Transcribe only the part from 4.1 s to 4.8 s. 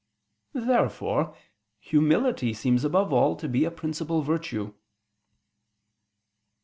virtue.